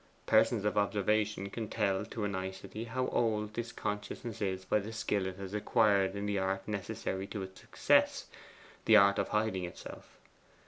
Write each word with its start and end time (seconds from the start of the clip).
Persons 0.25 0.65
of 0.65 0.79
observation 0.79 1.51
can 1.51 1.69
tell 1.69 2.05
to 2.07 2.23
a 2.23 2.27
nicety 2.27 2.85
how 2.85 3.07
old 3.09 3.53
this 3.53 3.71
consciousness 3.71 4.41
is 4.41 4.65
by 4.65 4.79
the 4.79 4.91
skill 4.91 5.27
it 5.27 5.35
has 5.35 5.53
acquired 5.53 6.15
in 6.15 6.25
the 6.25 6.39
art 6.39 6.67
necessary 6.67 7.27
to 7.27 7.43
its 7.43 7.61
success 7.61 8.25
the 8.85 8.95
art 8.95 9.19
of 9.19 9.27
hiding 9.27 9.63
itself. 9.63 10.17